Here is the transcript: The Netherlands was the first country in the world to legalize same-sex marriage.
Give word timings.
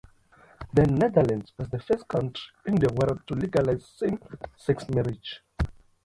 The 0.73 0.81
Netherlands 0.87 1.53
was 1.59 1.69
the 1.69 1.77
first 1.79 2.07
country 2.07 2.41
in 2.65 2.73
the 2.77 2.91
world 2.95 3.19
to 3.27 3.35
legalize 3.35 3.85
same-sex 3.85 4.89
marriage. 4.89 5.41